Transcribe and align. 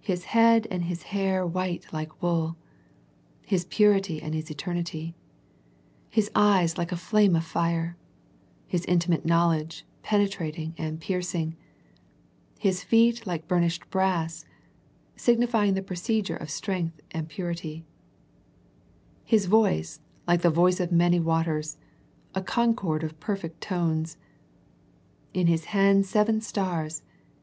His 0.00 0.24
head 0.32 0.66
and 0.70 0.84
His 0.86 1.02
hair 1.12 1.46
white 1.46 1.92
like 1.92 2.22
wool, 2.22 2.56
His 3.44 3.66
purity 3.66 4.18
and 4.22 4.32
His 4.32 4.50
eternity; 4.50 5.14
His 6.08 6.30
eyes 6.34 6.78
like 6.78 6.90
a 6.90 6.96
flame 6.96 7.36
of 7.36 7.44
fire, 7.44 7.94
His 8.66 8.86
intimate 8.86 9.26
knowledge, 9.26 9.84
penetrating 10.02 10.74
and 10.78 10.98
piercing; 10.98 11.54
His 12.58 12.82
feet 12.82 13.26
like 13.26 13.46
burn 13.46 13.62
ished 13.62 13.90
brass, 13.90 14.46
signifying 15.16 15.74
the 15.74 15.82
procedure 15.82 16.36
of 16.36 16.48
strength 16.48 17.02
and 17.10 17.28
purity; 17.28 17.84
His 19.22 19.44
voice 19.44 20.00
like 20.26 20.40
the 20.40 20.48
voice 20.48 20.80
of 20.80 20.92
many 20.92 21.20
waters, 21.20 21.76
a 22.34 22.40
concord 22.40 23.04
of 23.04 23.20
perfect 23.20 23.60
tones; 23.60 24.16
in 25.34 25.46
His 25.46 25.66
hand 25.76 26.06
seven 26.06 26.40
stars. 26.40 27.02